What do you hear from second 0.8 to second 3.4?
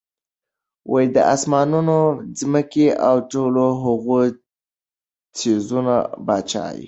ته د آسمانونو، ځمکي او د